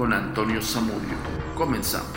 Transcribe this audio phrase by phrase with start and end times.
[0.00, 1.14] con Antonio Zamudio.
[1.54, 2.08] Comenzamos.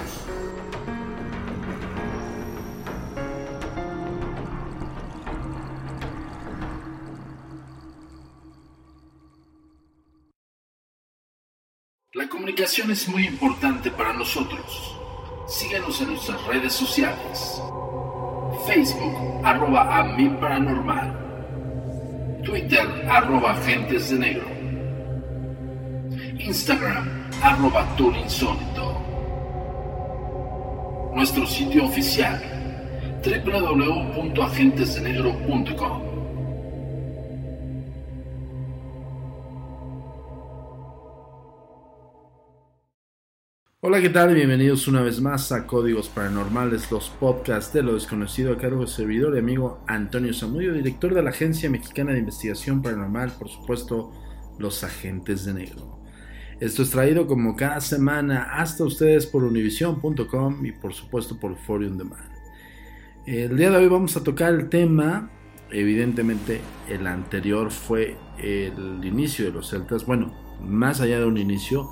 [12.13, 14.97] La comunicación es muy importante para nosotros.
[15.45, 17.61] Síguenos en nuestras redes sociales.
[18.65, 21.19] Facebook, arroba a mi paranormal.
[22.45, 24.52] Twitter, arroba agentes de negro.
[26.39, 29.01] Instagram, arroba insólito.
[31.13, 32.41] Nuestro sitio oficial,
[33.23, 36.01] www.agentesdenegro.com.
[43.81, 44.33] Hola, ¿qué tal?
[44.33, 48.87] Bienvenidos una vez más a Códigos Paranormales, los podcasts de lo desconocido a cargo de
[48.87, 54.11] servidor y amigo Antonio Zamudio, director de la Agencia Mexicana de Investigación Paranormal, por supuesto,
[54.57, 56.02] Los Agentes de Negro.
[56.59, 61.97] Esto es traído como cada semana hasta ustedes por univision.com y por supuesto por Forium
[61.97, 62.31] Demand.
[63.25, 65.31] El día de hoy vamos a tocar el tema,
[65.71, 71.89] evidentemente el anterior fue el inicio de los celtas, bueno, más allá de un inicio,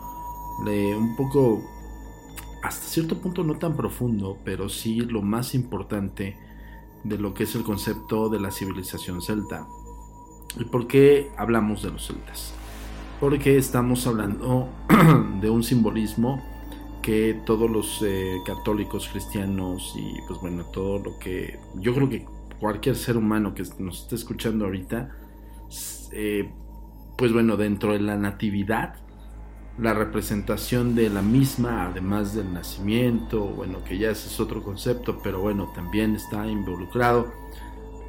[0.65, 1.63] de un poco
[2.63, 6.37] hasta cierto punto no tan profundo, pero sí lo más importante
[7.03, 9.65] de lo que es el concepto de la civilización celta.
[10.59, 12.53] ¿Y por qué hablamos de los celtas?
[13.21, 14.67] Porque estamos hablando
[15.41, 16.41] de un simbolismo
[17.03, 22.25] que todos los eh, católicos cristianos y pues bueno, todo lo que yo creo que
[22.59, 25.11] cualquier ser humano que nos esté escuchando ahorita,
[26.11, 26.49] eh,
[27.15, 28.95] pues bueno, dentro de la natividad,
[29.77, 35.19] la representación de la misma, además del nacimiento, bueno, que ya ese es otro concepto,
[35.23, 37.31] pero bueno, también está involucrado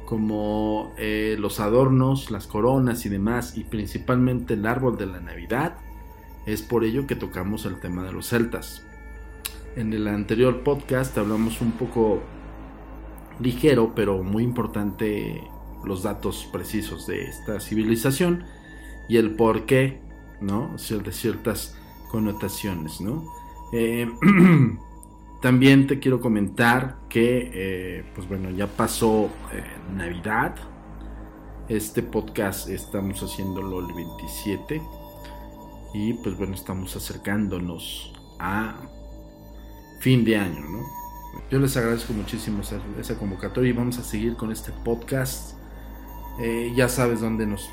[0.05, 5.77] como eh, los adornos, las coronas y demás, y principalmente el árbol de la Navidad.
[6.45, 8.85] Es por ello que tocamos el tema de los celtas.
[9.75, 12.21] En el anterior podcast hablamos un poco
[13.39, 15.41] ligero, pero muy importante
[15.83, 18.43] los datos precisos de esta civilización
[19.09, 20.03] y el por qué
[20.43, 20.75] ¿no?
[20.77, 21.75] De ciertas
[22.09, 23.25] connotaciones, ¿no?
[23.71, 24.07] Eh,
[25.43, 29.61] también te quiero comentar que, eh, pues bueno, ya pasó eh,
[29.93, 30.55] Navidad.
[31.67, 34.81] Este podcast estamos haciéndolo el 27.
[35.93, 38.73] Y pues bueno, estamos acercándonos a
[39.99, 40.81] fin de año, ¿no?
[41.51, 42.61] Yo les agradezco muchísimo
[42.97, 45.57] esa, convocatoria y vamos a seguir con este podcast
[46.39, 47.69] Eh, ya sabes dónde nos,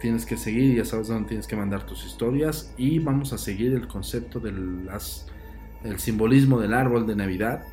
[0.00, 3.72] tienes que seguir, ya sabes dónde tienes que mandar tus historias y vamos a seguir
[3.72, 4.88] el concepto del
[5.84, 7.64] el simbolismo del árbol de Navidad.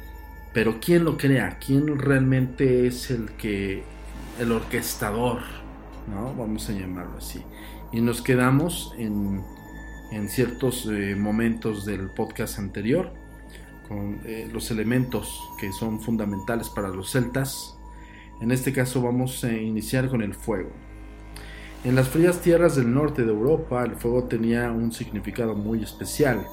[0.54, 1.58] Pero ¿quién lo crea?
[1.66, 3.84] ¿Quién realmente es el que
[4.40, 5.40] el orquestador?
[6.14, 6.34] ¿No?
[6.36, 7.42] Vamos a llamarlo así.
[7.92, 9.42] Y nos quedamos en,
[10.12, 13.14] en ciertos eh, momentos del podcast anterior
[13.88, 17.78] con eh, los elementos que son fundamentales para los celtas
[18.42, 20.72] en este caso vamos a iniciar con el fuego.
[21.84, 26.48] En las frías tierras del norte de Europa el fuego tenía un significado muy especial.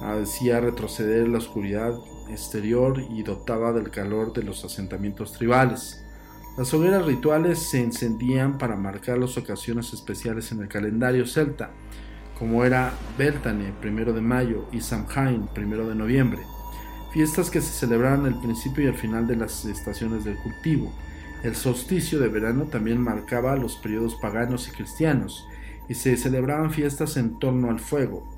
[0.00, 1.94] Hacía retroceder la oscuridad
[2.28, 6.02] exterior y dotaba del calor de los asentamientos tribales.
[6.58, 11.70] Las hogueras rituales se encendían para marcar las ocasiones especiales en el calendario celta,
[12.38, 16.40] como era Beltane, primero de mayo, y Samhain, primero de noviembre,
[17.12, 20.92] fiestas que se celebraban al principio y al final de las estaciones del cultivo.
[21.42, 25.46] El solsticio de verano también marcaba los periodos paganos y cristianos,
[25.88, 28.35] y se celebraban fiestas en torno al fuego.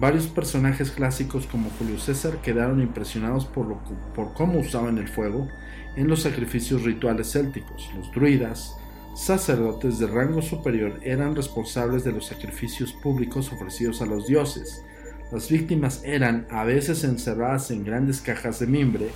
[0.00, 3.80] Varios personajes clásicos como Julio César quedaron impresionados por, lo,
[4.14, 5.46] por cómo usaban el fuego
[5.94, 7.90] en los sacrificios rituales célticos.
[7.94, 8.78] Los druidas,
[9.14, 14.82] sacerdotes de rango superior, eran responsables de los sacrificios públicos ofrecidos a los dioses.
[15.30, 19.10] Las víctimas eran a veces encerradas en grandes cajas de mimbre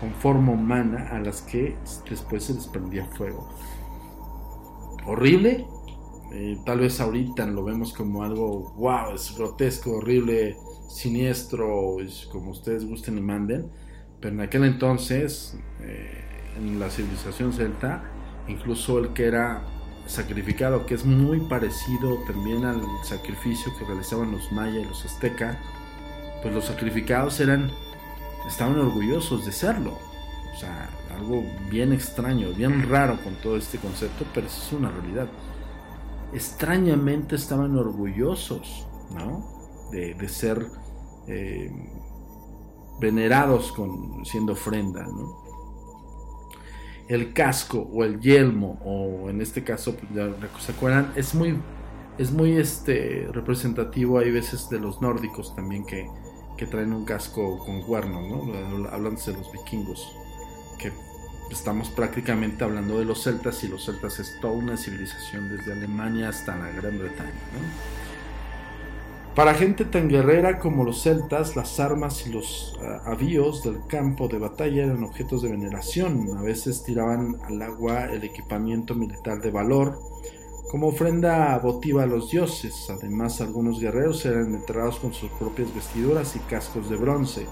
[0.00, 1.76] con forma humana a las que
[2.08, 3.46] después se desprendía fuego.
[5.04, 5.66] Horrible,
[6.32, 10.56] eh, tal vez ahorita lo vemos como algo, wow, es grotesco, horrible,
[10.88, 11.96] siniestro,
[12.30, 13.70] como ustedes gusten y manden,
[14.20, 16.24] pero en aquel entonces, eh,
[16.56, 18.04] en la civilización celta,
[18.48, 19.62] incluso el que era
[20.06, 25.56] sacrificado, que es muy parecido también al sacrificio que realizaban los mayas y los aztecas,
[26.42, 27.70] pues los sacrificados eran
[28.46, 29.98] estaban orgullosos de serlo.
[30.52, 35.28] O sea, algo bien extraño, bien raro con todo este concepto, pero es una realidad.
[36.32, 39.44] Extrañamente estaban orgullosos, ¿no?
[39.90, 40.66] De, ser
[41.26, 41.70] eh,
[43.00, 45.06] venerados con, siendo ofrenda.
[47.08, 51.58] El casco o el yelmo, o en este caso, pues, se acuerdan, es muy,
[52.18, 56.06] es muy este, representativo, hay veces de los nórdicos también que,
[56.56, 58.88] que traen un casco con cuernos, ¿no?
[58.90, 60.14] Hablándose de los vikingos,
[60.78, 60.92] que
[61.50, 66.28] estamos prácticamente hablando de los celtas y los celtas es toda una civilización desde Alemania
[66.28, 67.32] hasta la Gran Bretaña,
[69.34, 74.28] Para gente tan guerrera como los celtas, las armas y los eh, avíos del campo
[74.28, 76.36] de batalla eran objetos de veneración.
[76.36, 80.00] A veces tiraban al agua el equipamiento militar de valor,
[80.70, 82.88] como ofrenda votiva a los dioses.
[82.90, 87.46] Además, algunos guerreros eran enterrados con sus propias vestiduras y cascos de bronce,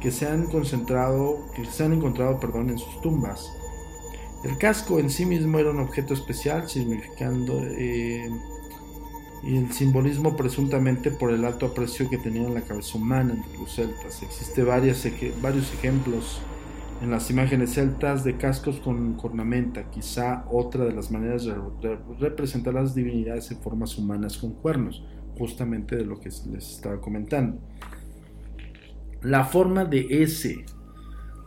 [0.00, 3.52] que se han concentrado, que se han encontrado, perdón, en sus tumbas.
[4.44, 8.30] El casco en sí mismo era un objeto especial, significando eh,
[9.42, 13.74] y el simbolismo presuntamente por el alto aprecio que tenían la cabeza humana entre los
[13.74, 14.22] celtas.
[14.22, 16.40] Existe varios ejemplos
[17.02, 22.74] en las imágenes celtas de cascos con cornamenta, quizá otra de las maneras de, representar
[22.74, 25.04] las divinidades en formas humanas con cuernos,
[25.38, 27.58] justamente de lo que les estaba comentando.
[29.22, 30.64] La forma de S.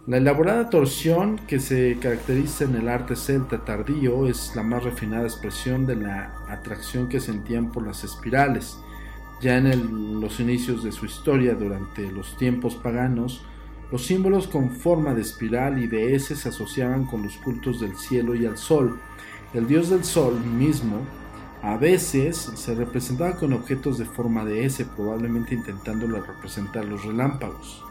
[0.08, 5.24] La elaborada torsión que se caracteriza en el arte celta tardío es la más refinada
[5.24, 8.80] expresión de la atracción que sentían por las espirales.
[9.40, 13.46] Ya en los inicios de su historia, durante los tiempos paganos,
[13.92, 17.96] los símbolos con forma de espiral y de S se asociaban con los cultos del
[17.96, 19.00] cielo y al sol.
[19.54, 20.98] El dios del sol mismo
[21.62, 27.84] a veces se representaba con objetos de forma de S, probablemente intentándolo representar los relámpagos.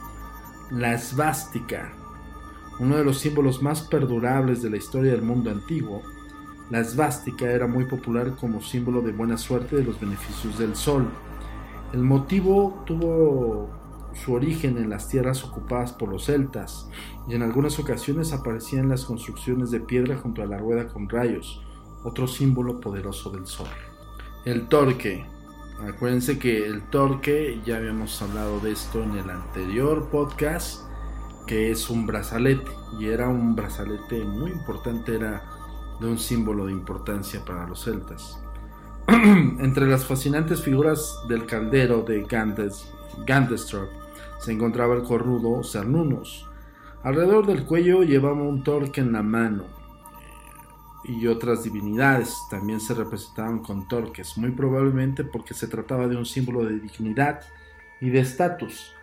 [0.70, 1.92] La esvástica,
[2.80, 6.02] uno de los símbolos más perdurables de la historia del mundo antiguo,
[6.70, 11.08] la esvástica era muy popular como símbolo de buena suerte de los beneficios del sol.
[11.92, 13.70] El motivo tuvo
[14.14, 16.88] su origen en las tierras ocupadas por los celtas,
[17.28, 21.62] y en algunas ocasiones aparecían las construcciones de piedra junto a la rueda con rayos,
[22.04, 23.68] otro símbolo poderoso del sol.
[24.44, 25.24] El torque.
[25.80, 30.82] Acuérdense que el torque, ya habíamos hablado de esto en el anterior podcast,
[31.46, 35.44] que es un brazalete, y era un brazalete muy importante, era
[36.00, 38.42] de un símbolo de importancia para los celtas.
[39.08, 42.92] Entre las fascinantes figuras del caldero de Gandes,
[43.24, 43.88] Gandestrop
[44.38, 46.46] se encontraba el corrudo Cernunos.
[47.02, 49.77] Alrededor del cuello llevaba un torque en la mano
[51.04, 56.26] y otras divinidades también se representaban con torques, muy probablemente porque se trataba de un
[56.26, 57.40] símbolo de dignidad
[58.00, 58.94] y de estatus.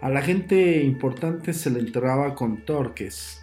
[0.00, 3.38] A la gente importante se le enterraba con torques.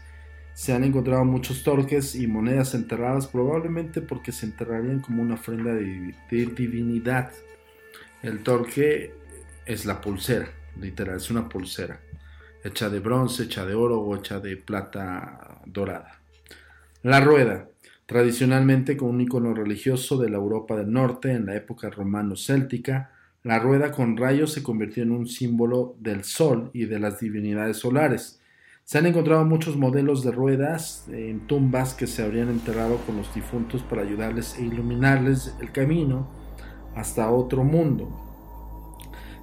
[0.53, 5.73] se han encontrado muchos torques y monedas enterradas, probablemente porque se enterrarían como una ofrenda
[5.73, 7.31] de, divinidad.
[8.21, 9.13] El torque
[9.65, 12.01] es la pulsera, literal, es una pulsera,
[12.61, 16.19] hecha de bronce, hecha de oro o hecha de plata dorada.
[17.03, 17.69] La rueda,
[18.09, 23.11] tradicionalmente con un icono religioso de la Europa del Norte en la época romano-céltica,
[23.43, 27.77] la rueda con rayos se convirtió en un símbolo del sol y de las divinidades
[27.77, 28.41] solares
[28.83, 33.31] se han encontrado muchos modelos de ruedas en tumbas que se habrían enterrado con los
[33.35, 36.27] difuntos para ayudarles e iluminarles el camino
[36.95, 38.09] hasta otro mundo.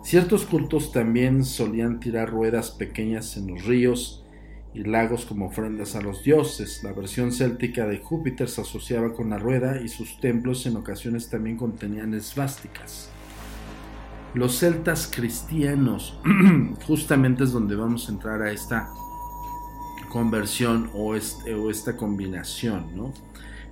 [0.02, 4.25] Ciertos cultos también solían tirar ruedas pequeñas en los ríos
[4.76, 6.84] y lagos como ofrendas a los dioses.
[6.84, 11.30] La versión céltica de Júpiter se asociaba con la rueda y sus templos en ocasiones
[11.30, 13.10] también contenían esvásticas.
[14.34, 16.20] Los celtas cristianos,
[16.86, 18.90] justamente es donde vamos a entrar a esta
[20.10, 22.94] conversión o, esta combinación.
[22.94, 23.14] ¿no?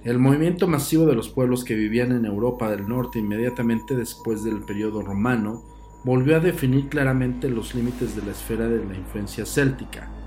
[0.04, 4.60] El movimiento masivo de los pueblos que vivían en Europa del Norte inmediatamente después del
[4.60, 5.62] periodo romano
[6.02, 10.23] volvió a definir claramente los límites de la esfera de la influencia céltica.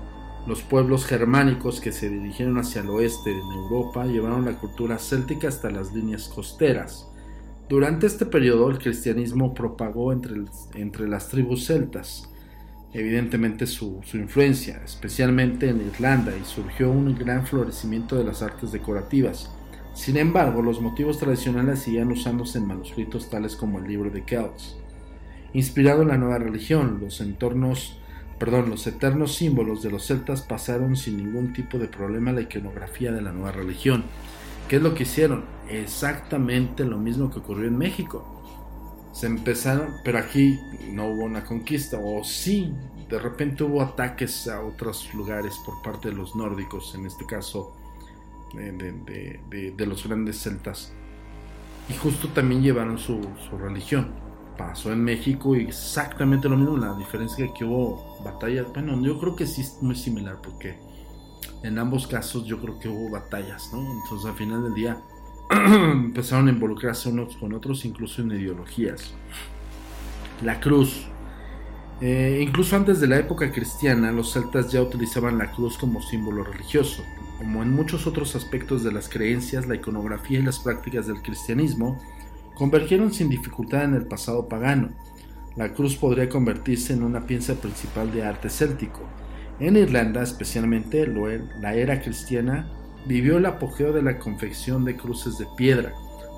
[0.48, 5.48] Los pueblos germánicos que se dirigieron hacia el oeste en Europa llevaron la cultura céltica
[5.48, 7.06] hasta las líneas costeras.
[7.68, 12.30] Durante este periodo el cristianismo propagó entre, entre las tribus celtas,
[12.94, 19.50] evidentemente su, influencia, especialmente en Irlanda, y surgió un gran florecimiento de las artes decorativas.
[19.92, 24.78] Sin embargo, los motivos tradicionales seguían usándose en manuscritos tales como el libro de Celts.
[25.52, 27.98] Inspirado en la nueva religión, los entornos,
[28.38, 32.42] perdón, los eternos símbolos de los celtas pasaron sin ningún tipo de problema a la
[32.42, 34.04] iconografía de la nueva religión.
[34.68, 35.44] ¿Qué es lo que hicieron?
[35.68, 38.38] Exactamente lo mismo que ocurrió en México
[39.18, 40.60] se empezaron, pero aquí
[40.92, 42.72] no hubo una conquista, o sí,
[43.08, 47.74] de repente hubo ataques a otros lugares por parte de los nórdicos, en este caso
[48.54, 50.92] de, los grandes celtas,
[51.88, 53.20] y justo también llevaron su,
[53.58, 54.27] religión.
[54.58, 59.46] Pasó en México exactamente lo mismo, la diferencia que hubo batallas, bueno, yo creo que
[59.46, 60.76] sí es muy similar, porque
[61.62, 63.80] en ambos casos yo creo que hubo batallas, ¿no?
[64.02, 65.00] Entonces al final del día
[65.50, 69.14] empezaron a involucrarse unos con otros, incluso en ideologías.
[70.42, 71.06] La cruz.
[72.00, 76.44] Eh, incluso antes de la época cristiana, los celtas ya utilizaban la cruz como símbolo
[76.44, 77.02] religioso.
[77.38, 82.00] Como en muchos otros aspectos de las creencias, la iconografía y las prácticas del cristianismo
[82.58, 84.90] convergieron sin dificultad en el pasado pagano.
[85.56, 89.00] La cruz podría convertirse en una pieza principal de arte céltico.
[89.60, 92.70] En Irlanda, especialmente, la era cristiana
[93.06, 95.92] vivió el apogeo de la confección de cruces de piedra,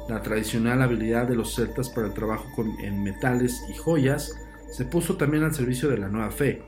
[0.08, 4.34] la tradicional habilidad de los celtas para el trabajo con, en metales y joyas
[4.70, 6.62] se puso también al servicio de la nueva fe.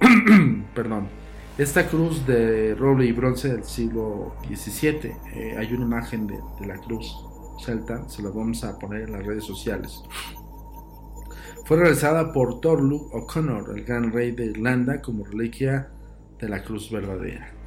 [0.74, 1.08] Perdón.
[1.58, 6.76] Esta cruz de roble y bronce del siglo XVII, eh, hay una imagen de, la
[6.76, 7.16] cruz
[7.58, 10.02] celta, se la vamos a poner en las redes sociales.
[11.64, 15.90] Fue realizada por Thorluk O'Connor, el gran rey de Irlanda, como reliquia
[16.38, 17.58] de la cruz verdadera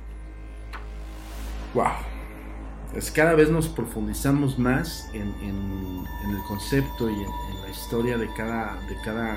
[1.73, 1.91] wow.
[2.95, 8.75] Es cada vez nos profundizamos más en, el concepto y en, la historia de cada,
[8.89, 9.35] de, cada,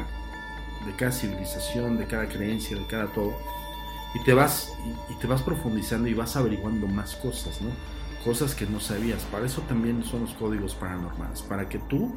[0.85, 3.33] de cada civilización, de cada creencia, de cada todo.
[4.15, 4.77] Y te vas,
[5.09, 7.71] y, te vas profundizando y vas averiguando más cosas, ¿no?
[8.25, 9.23] Cosas que no sabías.
[9.25, 12.13] Para eso también son los códigos paranormales, para que tú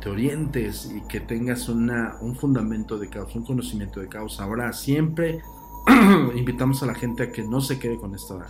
[0.00, 4.44] te orientes y que tengas una, un fundamento de causa, un conocimiento de causa.
[4.44, 5.42] Ahora siempre
[6.34, 8.48] invitamos a la gente a que no se quede con esta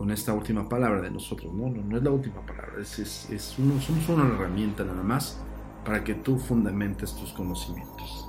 [0.00, 1.52] con esta última palabra de nosotros.
[1.52, 5.38] No, no, no es la última palabra, es, es, somos una herramienta nada más
[5.84, 8.26] para que tú fundamentes tus conocimientos.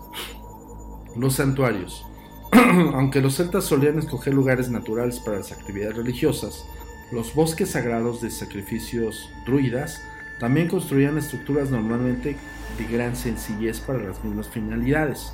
[1.15, 2.05] Los santuarios.
[2.51, 6.65] Aunque los celtas solían escoger lugares naturales para las actividades religiosas,
[7.11, 10.01] los bosques sagrados de sacrificios druidas
[10.39, 12.37] también construían estructuras normalmente
[12.77, 15.33] de gran sencillez para las mismas finalidades.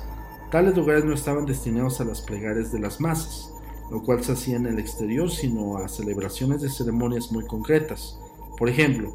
[0.50, 3.52] Tales lugares no estaban destinados a las plegarias de las masas,
[3.90, 8.18] lo cual se hacía en el exterior, sino a celebraciones de ceremonias muy concretas.
[8.58, 9.12] Por ejemplo,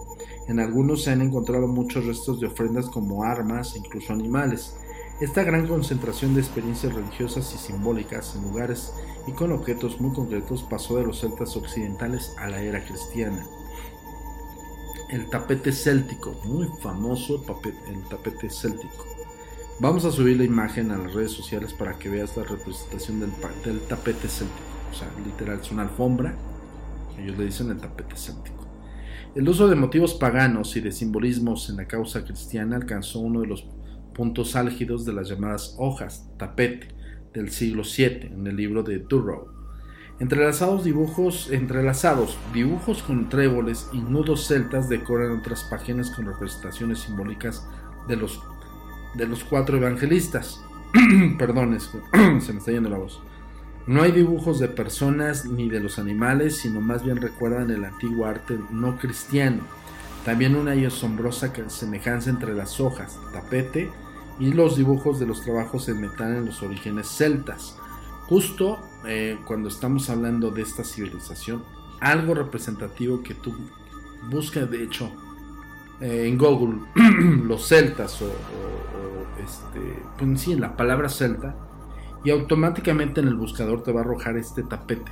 [0.48, 4.75] en algunos se han encontrado muchos restos de ofrendas como armas incluso animales.
[5.22, 8.91] Esta gran concentración de experiencias religiosas y simbólicas en lugares
[9.27, 13.46] y con objetos muy concretos pasó de los celtas occidentales a la era cristiana.
[15.10, 17.46] El tapete céltico, muy famoso
[17.88, 19.05] el tapete céltico.
[19.79, 23.32] Vamos a subir la imagen a las redes sociales para que veas la representación del,
[23.82, 24.63] tapete céltico.
[24.91, 26.36] O sea, literal, es una alfombra.
[27.20, 28.65] Ellos le dicen el tapete céltico.
[29.36, 33.48] El uso de motivos paganos y de simbolismos en la causa cristiana alcanzó uno de
[33.48, 33.65] los
[34.13, 36.88] puntos álgidos de las llamadas hojas, tapete,
[37.34, 39.48] del siglo VII, en el libro de Durrow.
[40.20, 47.67] Entrelazados dibujos, entrelazados, dibujos con tréboles y nudos celtas decoran otras páginas con representaciones simbólicas
[48.08, 48.41] de los,
[49.15, 50.63] de los cuatro evangelistas.
[51.39, 51.77] Perdón,
[52.41, 53.22] se me está yendo la voz.
[53.88, 58.25] No hay dibujos de personas ni de los animales, sino más bien recuerdan el antiguo
[58.25, 59.63] arte no cristiano.
[60.24, 63.89] También una asombrosa semejanza entre las hojas, tapete
[64.39, 67.77] y los dibujos de los trabajos en metal en los orígenes celtas.
[68.27, 71.63] Justo eh, cuando estamos hablando de esta civilización,
[71.99, 73.53] algo representativo que tú
[74.29, 75.11] buscas, de hecho,
[75.99, 76.79] eh, en Google,
[77.45, 78.27] los celtas o,
[79.43, 81.55] este, pues sí, la palabra celta,
[82.23, 85.11] y automáticamente en el buscador te va a arrojar este tapete,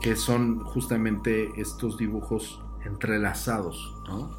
[0.00, 4.30] que son justamente estos dibujos entrelazados, ¿no?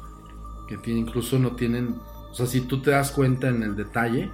[0.66, 1.96] que tiene, incluso no tienen,
[2.34, 4.28] o sea, si tú te das cuenta en el detalle,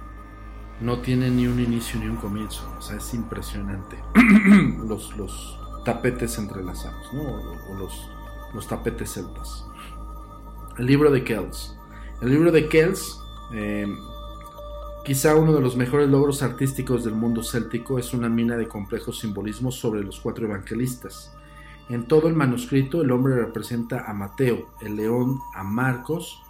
[0.79, 2.67] no tiene ni un inicio ni un comienzo.
[2.75, 3.95] O sea, es impresionante.
[4.87, 7.21] los, los tapetes entrelazados, ¿no?
[7.21, 8.09] O, los,
[8.55, 9.67] los tapetes celtas.
[10.79, 11.77] El libro de Kells.
[12.23, 13.19] El libro de Kells,
[13.53, 13.85] eh,
[15.05, 19.19] quizá uno de los mejores logros artísticos del mundo céltico, es una mina de complejos
[19.19, 21.35] simbolismos sobre los cuatro evangelistas.
[21.87, 26.41] En todo el manuscrito, el hombre representa a Mateo, el león a Marcos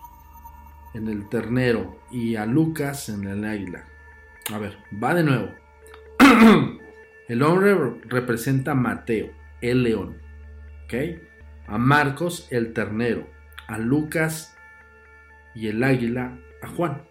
[0.93, 3.85] en el ternero y a Lucas en el águila.
[4.53, 5.49] A ver, va de nuevo.
[7.27, 9.31] el hombre representa a Mateo,
[9.61, 10.17] el león.
[10.85, 10.93] ¿Ok?
[11.67, 13.27] A Marcos, el ternero.
[13.67, 14.55] A Lucas
[15.55, 17.03] y el águila, a Juan.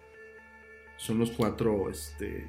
[0.97, 2.47] Son los cuatro este,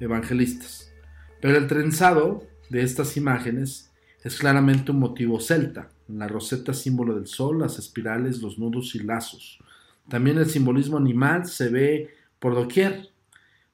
[0.00, 0.92] evangelistas.
[1.40, 5.90] Pero el trenzado de estas imágenes es claramente un motivo celta.
[6.08, 9.58] La roseta símbolo del sol, las espirales, los nudos y lazos.
[10.08, 13.08] También el simbolismo animal se ve por doquier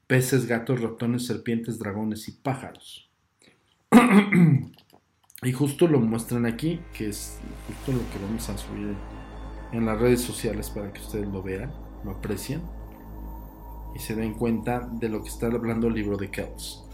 [0.07, 3.11] peces, gatos, ratones, serpientes, dragones y pájaros.
[5.43, 8.95] y justo lo muestran aquí, que es justo lo que vamos a subir
[9.73, 11.73] en las redes sociales para que ustedes lo vean,
[12.05, 12.63] lo aprecien
[13.95, 16.85] y se den cuenta de lo que está hablando el libro de Kells.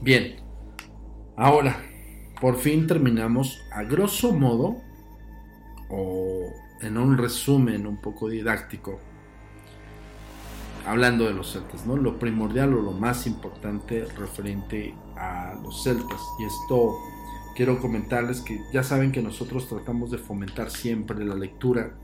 [0.00, 0.36] Bien,
[1.36, 1.82] ahora,
[2.40, 4.76] por fin terminamos a grosso modo,
[5.90, 6.46] o
[6.80, 8.98] en un resumen un poco didáctico,
[10.86, 11.96] hablando de los celtas, ¿no?
[11.96, 16.20] Lo primordial o lo más importante referente a los celtas.
[16.38, 16.96] Y esto
[17.54, 21.94] quiero comentarles que ya saben que nosotros tratamos de fomentar siempre la lectura.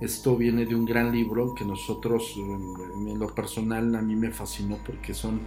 [0.00, 4.78] Esto viene de un gran libro que nosotros, en lo personal, a mí me fascinó
[4.84, 5.40] porque son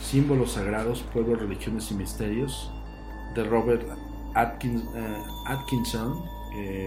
[0.00, 2.70] símbolos sagrados, pueblos, religiones y misterios,
[3.34, 6.37] de Robert eh, Atkinson.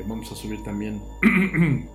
[0.08, 1.02] Vamos a subir también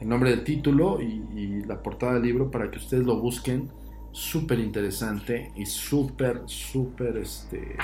[0.00, 1.20] el nombre del título y,
[1.66, 3.70] la portada del libro para que ustedes lo busquen.
[4.12, 7.76] Súper interesante y súper, súper este,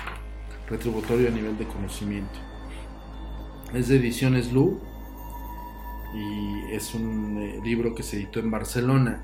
[0.68, 2.38] retributorio a nivel de conocimiento.
[3.72, 4.80] Es de Ediciones Lu
[6.14, 9.22] y es un eh, libro que se editó en Barcelona.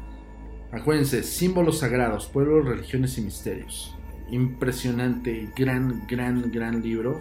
[0.70, 3.96] Acuérdense, símbolos sagrados, pueblos, religiones y misterios.
[4.30, 7.20] Impresionante, gran, gran, gran libro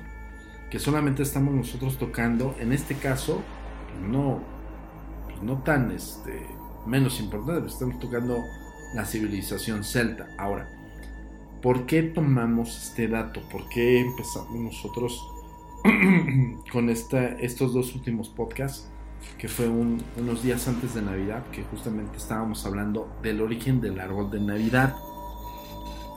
[0.71, 2.55] que solamente estamos nosotros tocando.
[2.59, 3.43] En este caso,
[4.01, 4.41] no
[5.41, 6.45] no tan este,
[6.85, 8.43] menos importante, estamos tocando
[8.93, 10.29] la civilización celta.
[10.37, 10.69] Ahora,
[11.61, 13.41] ¿por qué tomamos este dato?
[13.49, 15.21] ¿Por qué empezamos nosotros
[16.71, 18.89] con esta, estos dos últimos podcasts?
[19.37, 24.31] Que fue unos días antes de Navidad, que justamente estábamos hablando del origen del árbol
[24.31, 24.95] de Navidad.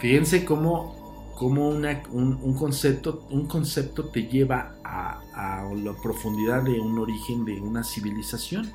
[0.00, 1.03] Fíjense cómo,
[1.36, 7.60] cómo un, concepto, un concepto te lleva a, a la profundidad de un origen de
[7.60, 8.72] una civilización.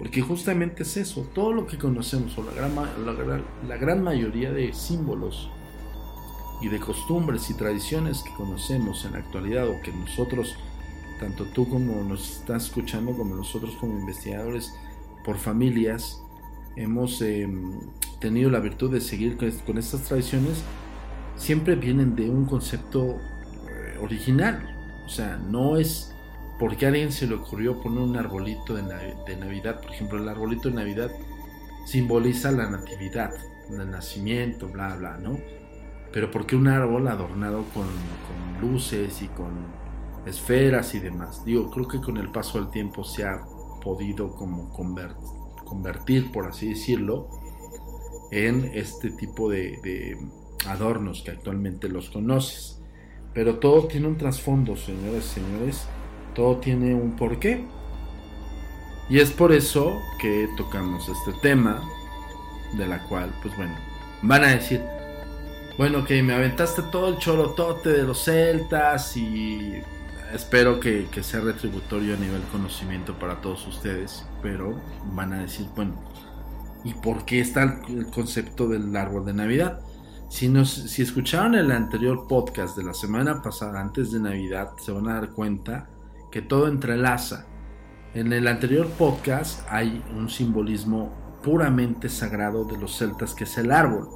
[0.00, 2.74] Porque justamente es eso, todo lo que conocemos, o la gran,
[3.68, 5.50] la, gran mayoría de símbolos
[6.62, 10.56] y de costumbres y tradiciones que conocemos en la actualidad o que nosotros,
[11.18, 14.72] tanto tú como nos estás escuchando, como nosotros como investigadores
[15.22, 16.22] por familias,
[16.76, 17.78] hemos em,
[18.20, 20.62] tenido la virtud de seguir con, estas tradiciones,
[21.40, 23.18] siempre vienen de un concepto
[23.68, 25.02] eh, original.
[25.06, 26.14] O sea, no es
[26.58, 29.80] porque a alguien se le ocurrió poner un arbolito de, Navidad.
[29.80, 31.10] Por ejemplo, el arbolito de Navidad
[31.86, 33.32] simboliza la natividad,
[33.70, 35.38] el nacimiento, bla, bla, ¿no?
[36.12, 37.86] Pero ¿por qué un árbol adornado con,
[38.60, 39.48] luces y con
[40.26, 41.42] esferas y demás?
[41.46, 43.40] Digo, creo que con el paso del tiempo se ha
[43.82, 44.70] podido como
[45.64, 47.30] convertir, por así decirlo,
[48.30, 50.18] en este tipo de
[50.66, 52.80] adornos que actualmente los conoces.
[53.34, 55.86] Pero todo tiene un trasfondo, señores, señores
[56.34, 57.64] todo tiene un porqué.
[59.08, 61.82] Y es por eso que tocamos este tema,
[62.74, 63.74] de la cual, pues bueno,
[64.22, 64.82] van a decir,
[65.78, 69.80] Bueno, que me aventaste todo el chorotote de los celtas y
[70.34, 74.78] espero que, que, sea retributorio a nivel conocimiento para todos ustedes, pero
[75.14, 75.94] van a decir, bueno,
[76.84, 79.80] ¿y por qué está el concepto del árbol de Navidad?
[80.30, 85.08] Si, si escucharon el anterior podcast de la semana pasada, antes de Navidad, se van
[85.08, 85.90] a dar cuenta
[86.30, 87.46] que todo entrelaza.
[88.14, 91.12] En el anterior podcast hay un simbolismo
[91.42, 94.08] puramente sagrado de los celtas que es el árbol.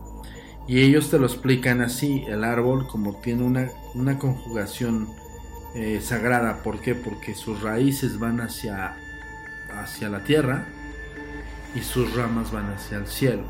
[0.68, 5.08] Y ellos te lo explican así, el árbol como tiene una, una conjugación
[5.74, 6.62] eh, sagrada.
[6.62, 6.94] ¿Por qué?
[6.94, 8.96] Porque sus raíces van hacia,
[9.76, 10.64] hacia la tierra
[11.74, 13.42] y sus ramas van hacia el cielo.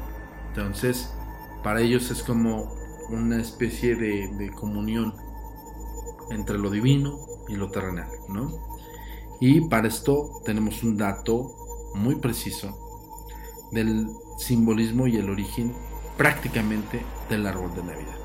[0.49, 1.13] Entonces,
[1.65, 2.75] para ellos es como
[3.09, 5.15] una especie de, comunión
[6.31, 8.53] entre lo divino y lo terrenal, ¿no?
[9.41, 12.79] Y para esto tenemos un dato muy preciso
[13.73, 15.75] del simbolismo y el origen
[16.19, 18.19] prácticamente del árbol de Navidad.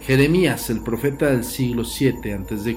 [0.00, 2.76] Jeremías, el profeta del siglo 7 a.C.,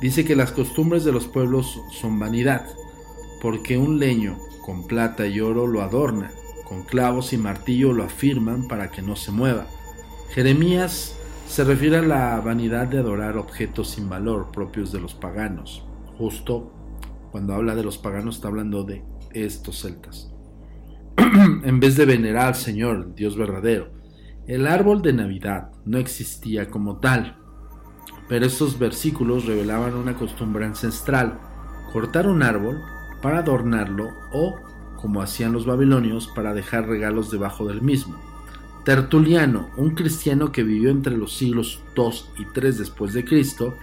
[0.00, 2.66] dice que las costumbres de los pueblos son vanidad,
[3.40, 6.32] porque un leño con plata y oro lo adorna,
[6.68, 9.66] con clavos y martillo lo afirman para que no se mueva.
[10.30, 15.84] Jeremías se refiere a la vanidad de adorar objetos sin valor propios de los paganos.
[16.18, 16.72] Justo
[17.30, 19.02] cuando habla de los paganos está hablando de
[19.32, 20.30] estos celtas.
[21.64, 23.90] en vez de venerar al Señor, Dios verdadero,
[24.46, 27.38] el árbol de Navidad no existía como tal,
[28.28, 31.38] pero estos versículos revelaban una costumbre ancestral,
[31.92, 32.80] cortar un árbol
[33.22, 34.56] para adornarlo o,
[35.00, 38.18] como hacían los babilonios, para dejar regalos debajo del mismo.
[38.84, 43.74] Tertuliano, un cristiano que vivió entre los siglos II y III después de Cristo,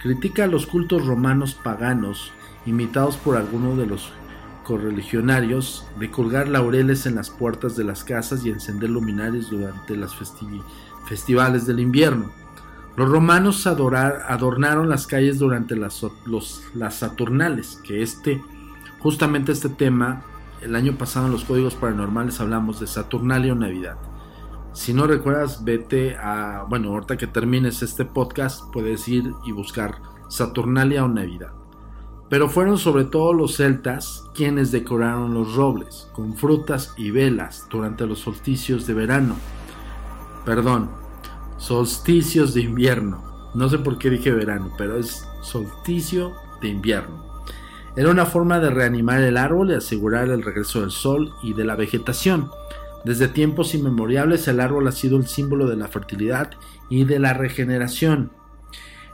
[0.00, 2.32] critica los cultos romanos paganos
[2.66, 4.12] imitados por algunos de los
[4.64, 10.12] correligionarios de colgar laureles en las puertas de las casas y encender luminarios durante las
[11.06, 12.30] festivales del invierno.
[12.96, 16.04] Los romanos adornaron las calles durante las,
[16.74, 18.42] las Saturnales, que este,
[18.98, 20.22] justamente este tema,
[20.62, 23.96] el año pasado en los códigos paranormales hablamos de Saturnalia o Navidad.
[24.72, 30.00] Si no recuerdas, vete a, bueno, ahorita que termines este podcast, puedes ir y buscar
[30.28, 31.52] Saturnalia o Navidad.
[32.30, 38.06] Pero fueron sobre todo los celtas quienes decoraron los robles con frutas y velas durante
[38.06, 39.36] los solsticios de verano.
[40.46, 40.88] Perdón,
[41.58, 43.50] solsticios de invierno.
[43.54, 47.31] No sé por qué dije verano, pero es solsticio de invierno.
[47.94, 51.64] Era una forma de reanimar el árbol y asegurar el regreso del sol y de
[51.64, 52.50] la vegetación.
[53.04, 56.52] Desde tiempos inmemoriales el árbol ha sido el símbolo de la fertilidad
[56.88, 58.30] y de la regeneración.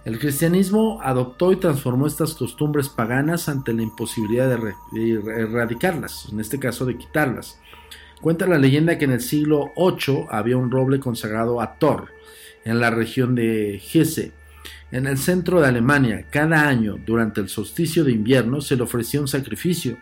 [0.05, 4.49] El cristianismo adoptó y transformó estas costumbres paganas ante la imposibilidad
[4.93, 7.61] de, erradicarlas, en este caso de quitarlas.
[8.21, 12.13] Cuenta la leyenda que en el siglo VIII había un roble consagrado a Thor,
[12.65, 14.33] en la región de Hesse,
[14.91, 16.27] en el centro de Alemania.
[16.31, 19.99] Cada año, durante el solsticio de invierno, se le ofrecía un sacrificio.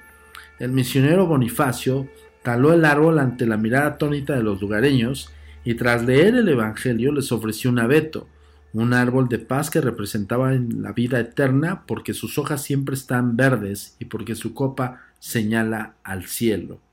[0.59, 2.09] El misionero Bonifacio
[2.43, 5.33] taló el árbol ante la mirada atónita de los lugareños
[5.65, 8.29] y tras leer el Evangelio les ofreció un abeto,
[8.73, 13.97] un árbol de paz que representaba la vida eterna porque sus hojas siempre están verdes
[13.99, 16.86] y porque su copa señala al cielo.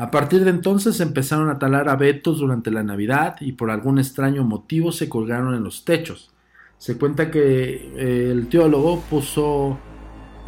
[0.00, 4.44] A partir de entonces empezaron a talar abetos durante la Navidad y por algún extraño
[4.44, 6.32] motivo se colgaron en los techos.
[6.78, 9.78] Se cuenta que eh, el teólogo puso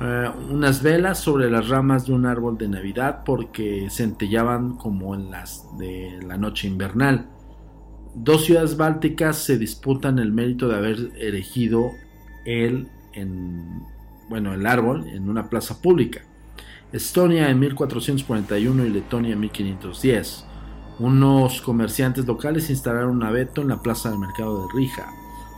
[0.00, 5.30] eh, unas velas sobre las ramas de un árbol de Navidad porque centellaban como en
[5.30, 7.28] las de la noche invernal.
[8.14, 11.90] Dos ciudades bálticas se disputan el mérito de haber erigido
[12.46, 13.82] el, en,
[14.30, 16.22] bueno, el árbol en una plaza pública.
[16.92, 20.44] Estonia en 1441 y Letonia en 1510.
[20.98, 25.10] Unos comerciantes locales instalaron un abeto en la plaza del mercado de Rija.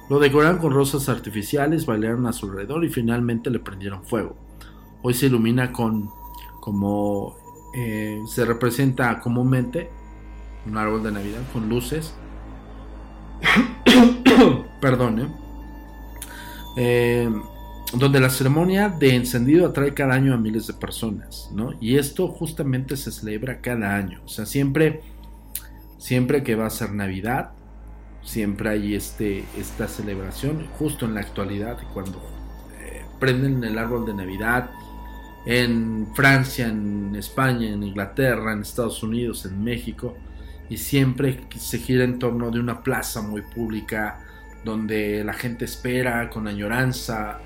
[0.09, 4.37] Lo decoraron con rosas artificiales, bailaron a su alrededor y finalmente le prendieron fuego.
[5.03, 6.11] Hoy se ilumina con,
[6.61, 7.37] como
[7.75, 9.91] eh, se representa comúnmente,
[10.67, 12.15] un árbol de Navidad con luces.
[14.81, 15.29] Perdón, ¿eh?
[16.77, 17.31] Eh,
[17.93, 21.75] donde la ceremonia de encendido atrae cada año a miles de personas, ¿no?
[21.81, 25.03] Y esto justamente se celebra cada año, o sea, siempre,
[25.99, 27.51] siempre que va a ser Navidad,
[28.23, 32.19] siempre hay este, esta celebración, justo en la actualidad, cuando
[32.81, 34.71] eh, prenden el árbol de Navidad,
[35.47, 40.17] en Francia, en España, en Inglaterra, en Estados Unidos, en México,
[40.71, 44.24] y siempre se gira en torno de una plaza muy pública,
[44.65, 47.39] donde la gente espera con añoranza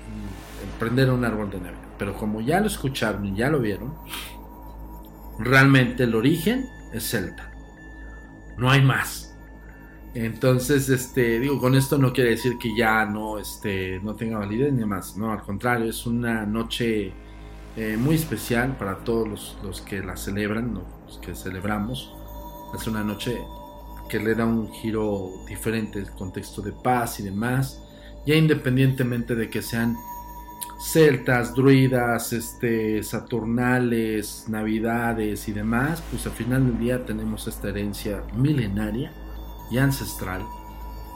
[0.79, 1.79] prender un árbol de Navidad.
[1.97, 3.93] Pero como ya lo escucharon y ya lo vieron,
[5.37, 7.51] realmente el origen es celta.
[8.57, 9.37] No hay más
[10.13, 14.73] Entonces, este, digo, con esto no quiere decir que ya no, este, no tenga validez
[14.73, 17.13] ni más, no, al contrario, es una noche
[17.77, 22.13] eh, muy especial para todos los, los que la celebran, los que celebramos.
[22.75, 23.37] Es una noche
[24.09, 27.81] que le da un giro diferente, el contexto de paz y demás,
[28.25, 29.95] ya independientemente de que sean
[30.79, 38.23] celtas, druidas, este, saturnales, navidades y demás, pues al final del día tenemos esta herencia
[38.35, 39.11] milenaria
[39.69, 40.45] y ancestral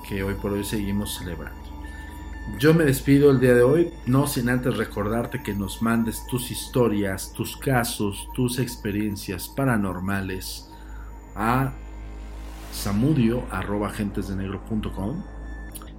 [0.07, 1.63] que hoy por hoy seguimos celebrando.
[2.59, 6.51] Yo me despido el día de hoy, no sin antes recordarte que nos mandes tus
[6.51, 10.69] historias, tus casos, tus experiencias paranormales
[11.35, 11.73] a
[12.73, 15.23] samudio.agentesdenegro.com.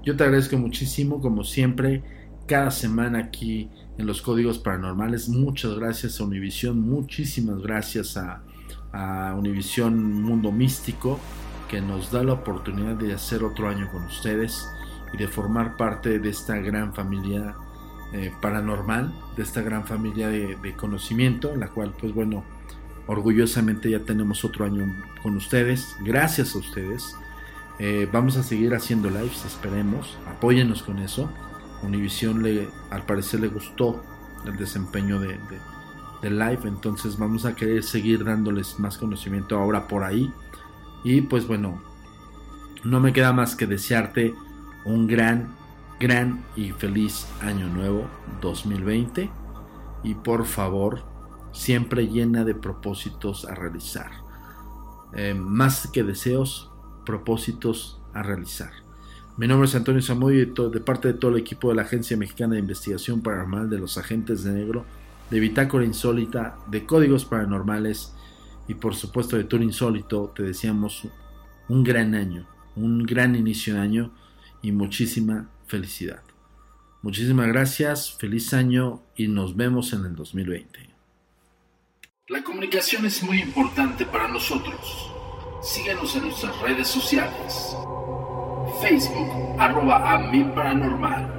[0.02, 2.02] Yo te agradezco muchísimo, como siempre,
[2.46, 5.30] cada semana aquí en los códigos paranormales.
[5.30, 8.42] Muchas gracias a Univisión, muchísimas gracias a,
[8.92, 11.18] a Univisión Mundo Místico
[11.68, 14.68] que nos da la oportunidad de hacer otro año con ustedes
[15.12, 17.56] y de formar parte de esta gran familia
[18.12, 22.44] eh, paranormal, de esta gran familia de, de, conocimiento, en la cual pues bueno,
[23.06, 27.16] orgullosamente ya tenemos otro año con ustedes, gracias a ustedes.
[27.78, 31.30] Eh, vamos a seguir haciendo lives, esperemos, apóyennos con eso.
[31.82, 34.02] Univision le, al parecer le gustó
[34.46, 35.58] el desempeño de, de,
[36.22, 40.32] de live, entonces vamos a querer seguir dándoles más conocimiento ahora por ahí.
[41.02, 41.82] Y pues bueno,
[42.84, 44.34] no me queda más que desearte
[44.84, 45.48] un gran,
[45.98, 48.06] gran y feliz año nuevo
[48.40, 49.30] 2020.
[50.02, 51.13] Y por favor,
[51.54, 54.10] siempre llena de propósitos a realizar.
[55.14, 56.70] Eh, más que deseos,
[57.06, 58.72] propósitos a realizar.
[59.36, 62.16] Mi nombre es Antonio Zamudio y de parte de todo el equipo de la Agencia
[62.16, 64.84] Mexicana de Investigación Paranormal de los Agentes de Negro,
[65.30, 68.14] de Bitácora Insólita, de Códigos Paranormales
[68.68, 71.08] y por supuesto de Tour Insólito, te deseamos
[71.68, 74.12] un gran año, un gran inicio de año
[74.62, 76.22] y muchísima felicidad.
[77.02, 80.93] Muchísimas gracias, feliz año y nos vemos en el 2020.
[82.28, 85.12] La comunicación es muy importante para nosotros.
[85.62, 87.76] Síguenos en nuestras redes sociales.
[88.80, 91.30] Facebook, arroba a mi paranormal.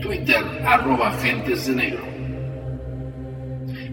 [0.00, 2.04] Twitter, arroba agentes de negro.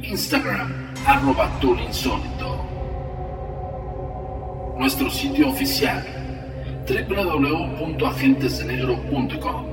[0.03, 2.63] Instagram, arroba insólito.
[4.77, 6.05] Nuestro sitio oficial,
[6.87, 9.72] www.agentesdenegro.com.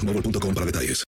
[0.01, 1.10] boostmobile.com para detalles.